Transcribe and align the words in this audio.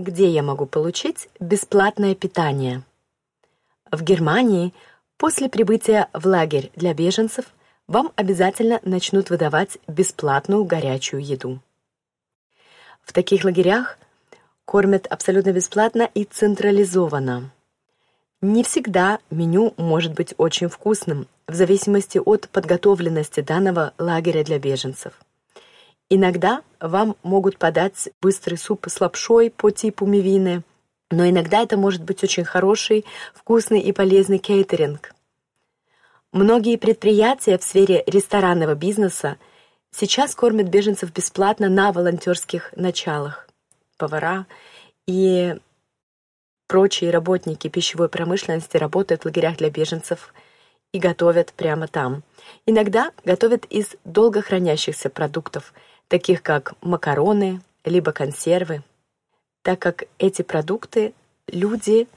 где 0.00 0.28
я 0.28 0.42
могу 0.42 0.66
получить 0.66 1.28
бесплатное 1.38 2.14
питание. 2.14 2.82
В 3.90 4.02
Германии 4.02 4.72
после 5.16 5.48
прибытия 5.48 6.08
в 6.12 6.26
лагерь 6.26 6.70
для 6.76 6.94
беженцев 6.94 7.46
вам 7.86 8.12
обязательно 8.16 8.80
начнут 8.84 9.30
выдавать 9.30 9.78
бесплатную 9.86 10.64
горячую 10.64 11.24
еду. 11.24 11.60
В 13.02 13.12
таких 13.12 13.44
лагерях 13.44 13.98
кормят 14.64 15.06
абсолютно 15.08 15.50
бесплатно 15.50 16.08
и 16.14 16.24
централизованно. 16.24 17.50
Не 18.40 18.62
всегда 18.62 19.18
меню 19.30 19.74
может 19.76 20.14
быть 20.14 20.34
очень 20.38 20.68
вкусным, 20.68 21.26
в 21.46 21.54
зависимости 21.54 22.18
от 22.24 22.48
подготовленности 22.48 23.40
данного 23.40 23.92
лагеря 23.98 24.44
для 24.44 24.58
беженцев. 24.58 25.12
Иногда 26.12 26.62
вам 26.80 27.16
могут 27.22 27.56
подать 27.56 28.08
быстрый 28.20 28.56
суп 28.56 28.86
с 28.88 29.00
лапшой 29.00 29.48
по 29.48 29.70
типу 29.70 30.06
мивины, 30.06 30.64
но 31.08 31.28
иногда 31.28 31.62
это 31.62 31.76
может 31.76 32.02
быть 32.02 32.24
очень 32.24 32.44
хороший, 32.44 33.04
вкусный 33.32 33.80
и 33.80 33.92
полезный 33.92 34.38
кейтеринг. 34.38 35.14
Многие 36.32 36.76
предприятия 36.76 37.56
в 37.58 37.62
сфере 37.62 38.02
ресторанного 38.08 38.74
бизнеса 38.74 39.36
сейчас 39.92 40.34
кормят 40.34 40.68
беженцев 40.68 41.12
бесплатно 41.12 41.68
на 41.68 41.92
волонтерских 41.92 42.72
началах. 42.74 43.48
Повара 43.96 44.46
и 45.06 45.56
прочие 46.66 47.12
работники 47.12 47.68
пищевой 47.68 48.08
промышленности 48.08 48.76
работают 48.76 49.22
в 49.22 49.26
лагерях 49.26 49.58
для 49.58 49.70
беженцев 49.70 50.34
и 50.92 50.98
готовят 50.98 51.52
прямо 51.52 51.86
там. 51.86 52.24
Иногда 52.66 53.12
готовят 53.24 53.64
из 53.66 53.94
долго 54.04 54.42
хранящихся 54.42 55.08
продуктов– 55.08 55.72
таких 56.10 56.42
как 56.42 56.74
макароны, 56.82 57.62
либо 57.84 58.12
консервы, 58.12 58.82
так 59.62 59.78
как 59.78 60.04
эти 60.18 60.42
продукты 60.42 61.14
люди 61.46 62.08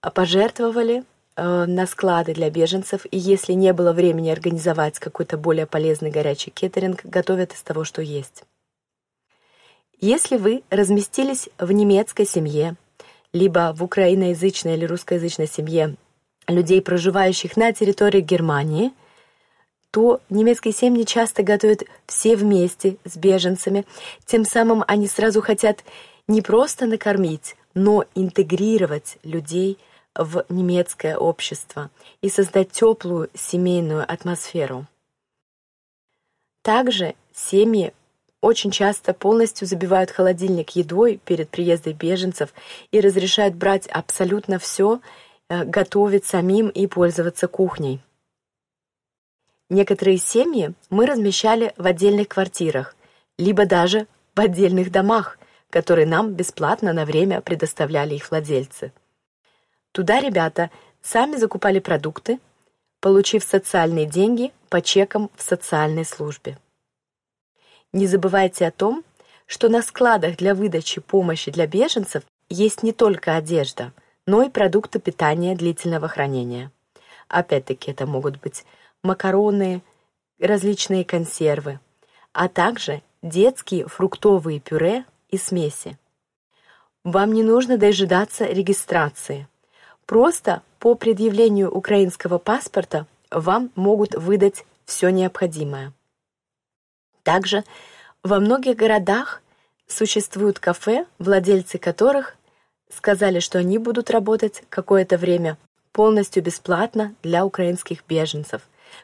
пожертвовали 0.00 1.04
э, 1.36 1.64
на 1.66 1.86
склады 1.86 2.34
для 2.34 2.50
беженцев, 2.50 3.04
и 3.10 3.18
если 3.18 3.52
не 3.52 3.72
было 3.72 3.92
времени 3.92 4.30
организовать 4.30 4.98
какой-то 5.00 5.36
более 5.36 5.66
полезный 5.66 6.10
горячий 6.10 6.50
кеттеринг, 6.50 7.04
готовят 7.04 7.52
из 7.52 7.62
того, 7.62 7.84
что 7.84 8.00
есть. 8.00 8.44
Если 10.00 10.36
вы 10.36 10.62
разместились 10.70 11.48
в 11.58 11.72
немецкой 11.72 12.26
семье, 12.26 12.76
либо 13.32 13.74
в 13.76 13.82
украиноязычной 13.82 14.74
или 14.74 14.84
русскоязычной 14.84 15.48
семье 15.48 15.96
людей, 16.46 16.80
проживающих 16.80 17.56
на 17.56 17.72
территории 17.72 18.20
Германии– 18.20 18.92
то 19.92 20.20
немецкие 20.30 20.72
семьи 20.72 21.04
часто 21.04 21.42
готовят 21.42 21.84
все 22.06 22.34
вместе 22.34 22.96
с 23.04 23.16
беженцами. 23.16 23.84
Тем 24.24 24.44
самым 24.44 24.82
они 24.88 25.06
сразу 25.06 25.42
хотят 25.42 25.84
не 26.26 26.40
просто 26.40 26.86
накормить, 26.86 27.56
но 27.74 28.04
интегрировать 28.14 29.18
людей 29.22 29.78
в 30.14 30.46
немецкое 30.48 31.16
общество 31.18 31.90
и 32.22 32.30
создать 32.30 32.70
теплую 32.72 33.28
семейную 33.34 34.10
атмосферу. 34.10 34.86
Также 36.62 37.14
семьи 37.34 37.92
очень 38.40 38.70
часто 38.70 39.12
полностью 39.12 39.68
забивают 39.68 40.10
холодильник 40.10 40.70
едой 40.70 41.20
перед 41.22 41.50
приездом 41.50 41.92
беженцев 41.92 42.54
и 42.92 43.00
разрешают 43.00 43.54
брать 43.56 43.88
абсолютно 43.88 44.58
все, 44.58 45.00
э, 45.48 45.64
готовить 45.64 46.24
самим 46.24 46.68
и 46.68 46.86
пользоваться 46.86 47.46
кухней. 47.46 48.00
Некоторые 49.72 50.18
семьи 50.18 50.74
мы 50.90 51.06
размещали 51.06 51.72
в 51.78 51.86
отдельных 51.86 52.28
квартирах, 52.28 52.94
либо 53.38 53.64
даже 53.64 54.06
в 54.34 54.40
отдельных 54.40 54.92
домах, 54.92 55.38
которые 55.70 56.06
нам 56.06 56.34
бесплатно 56.34 56.92
на 56.92 57.06
время 57.06 57.40
предоставляли 57.40 58.14
их 58.14 58.30
владельцы. 58.30 58.92
Туда 59.92 60.20
ребята 60.20 60.70
сами 61.00 61.36
закупали 61.36 61.78
продукты, 61.78 62.38
получив 63.00 63.44
социальные 63.44 64.04
деньги 64.04 64.52
по 64.68 64.82
чекам 64.82 65.30
в 65.36 65.42
социальной 65.42 66.04
службе. 66.04 66.58
Не 67.94 68.06
забывайте 68.06 68.66
о 68.66 68.72
том, 68.72 69.02
что 69.46 69.70
на 69.70 69.80
складах 69.80 70.36
для 70.36 70.54
выдачи 70.54 71.00
помощи 71.00 71.50
для 71.50 71.66
беженцев 71.66 72.24
есть 72.50 72.82
не 72.82 72.92
только 72.92 73.36
одежда, 73.36 73.94
но 74.26 74.42
и 74.42 74.50
продукты 74.50 74.98
питания 74.98 75.56
длительного 75.56 76.08
хранения. 76.08 76.70
Опять-таки 77.28 77.90
это 77.90 78.04
могут 78.06 78.38
быть 78.38 78.66
макароны, 79.02 79.82
различные 80.38 81.04
консервы, 81.04 81.80
а 82.32 82.48
также 82.48 83.02
детские 83.22 83.86
фруктовые 83.86 84.60
пюре 84.60 85.04
и 85.28 85.38
смеси. 85.38 85.98
Вам 87.04 87.32
не 87.32 87.42
нужно 87.42 87.78
дожидаться 87.78 88.44
регистрации. 88.46 89.48
Просто 90.06 90.62
по 90.78 90.94
предъявлению 90.94 91.70
украинского 91.70 92.38
паспорта 92.38 93.06
вам 93.30 93.70
могут 93.74 94.14
выдать 94.14 94.64
все 94.84 95.10
необходимое. 95.10 95.92
Также 97.22 97.64
во 98.22 98.40
многих 98.40 98.76
городах 98.76 99.42
существуют 99.86 100.58
кафе, 100.58 101.06
владельцы 101.18 101.78
которых 101.78 102.36
сказали, 102.88 103.40
что 103.40 103.58
они 103.58 103.78
будут 103.78 104.10
работать 104.10 104.62
какое-то 104.68 105.16
время 105.16 105.56
полностью 105.92 106.42
бесплатно 106.42 107.14
для 107.22 107.44
украинских 107.44 108.04
беженцев. 108.06 108.62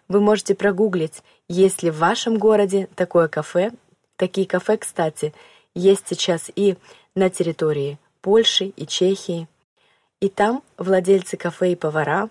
Вы 0.09 0.21
можете 0.21 0.55
прогуглить, 0.55 1.23
есть 1.49 1.83
ли 1.83 1.91
в 1.91 1.99
вашем 1.99 2.39
городе 2.39 2.89
такое 2.95 3.29
кафе. 3.29 3.73
Такие 4.17 4.47
кафе, 4.47 4.77
кстати, 4.77 5.35
есть 5.75 6.05
сейчас 6.09 6.51
и 6.55 6.77
на 7.15 7.31
территории 7.31 7.99
Польши 8.21 8.67
и 8.67 8.87
Чехии. 8.87 9.49
И 10.21 10.29
там 10.29 10.63
владельцы 10.77 11.37
кафе 11.37 11.73
и 11.73 11.77
повара 11.77 12.29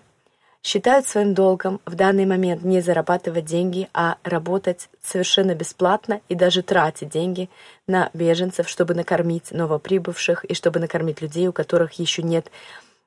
считают 0.62 1.06
своим 1.06 1.34
долгом 1.34 1.80
в 1.86 1.94
данный 1.94 2.26
момент 2.26 2.62
не 2.62 2.80
зарабатывать 2.80 3.44
деньги, 3.44 3.88
а 3.94 4.18
работать 4.24 4.90
совершенно 5.02 5.54
бесплатно 5.54 6.20
и 6.28 6.34
даже 6.34 6.62
тратить 6.62 7.08
деньги 7.08 7.48
на 7.86 8.10
беженцев, 8.12 8.68
чтобы 8.68 8.94
накормить 8.94 9.52
новоприбывших 9.52 10.44
и 10.44 10.54
чтобы 10.54 10.80
накормить 10.80 11.22
людей, 11.22 11.48
у 11.48 11.52
которых 11.52 11.94
еще 11.94 12.22
нет 12.22 12.50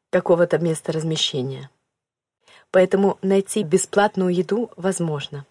какого-то 0.10 0.58
места 0.58 0.92
размещения 0.92 1.70
поэтому 2.72 3.18
найти 3.22 3.64
бесплатную 3.64 4.34
еду 4.34 4.72
возможно. 4.76 5.46